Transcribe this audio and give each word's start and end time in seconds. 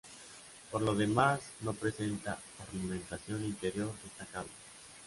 Por 0.71 0.81
lo 0.81 0.95
demás 0.95 1.39
no 1.65 1.73
presenta 1.75 2.39
ornamentación 2.57 3.45
interior 3.45 3.91
destacable. 4.03 4.49